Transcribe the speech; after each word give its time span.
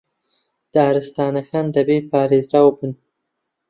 دارستانەکان 0.73 1.65
دەبێ 1.75 1.97
پارێزراو 2.11 2.69
بن 2.77 2.91